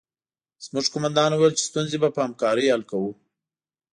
زموږ 0.65 0.85
قومندان 0.93 1.31
وویل 1.31 1.53
چې 1.57 1.67
ستونزې 1.69 1.97
به 2.01 2.09
په 2.15 2.19
همکارۍ 2.25 2.65
حل 2.73 2.83
کوو 2.91 3.11